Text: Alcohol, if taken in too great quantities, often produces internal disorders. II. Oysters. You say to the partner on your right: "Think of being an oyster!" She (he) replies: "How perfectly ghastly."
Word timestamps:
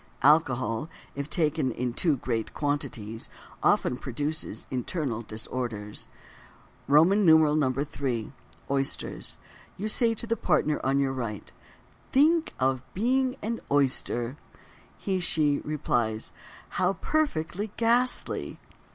Alcohol, 0.23 0.89
if 1.13 1.29
taken 1.29 1.71
in 1.71 1.93
too 1.93 2.17
great 2.17 2.55
quantities, 2.55 3.29
often 3.61 3.95
produces 3.97 4.65
internal 4.71 5.21
disorders. 5.21 6.07
II. 6.89 8.31
Oysters. 8.71 9.37
You 9.77 9.87
say 9.87 10.15
to 10.15 10.25
the 10.25 10.35
partner 10.35 10.81
on 10.83 10.97
your 10.97 11.13
right: 11.13 11.53
"Think 12.11 12.51
of 12.59 12.81
being 12.95 13.35
an 13.43 13.59
oyster!" 13.69 14.37
She 14.97 15.19
(he) 15.19 15.59
replies: 15.59 16.31
"How 16.69 16.93
perfectly 16.93 17.69
ghastly." 17.77 18.59